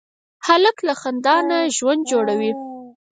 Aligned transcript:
هلک 0.47 0.77
له 0.87 0.93
خندا 1.01 1.35
نه 1.49 1.57
ژوند 1.77 2.01
جوړوي. 2.11 2.51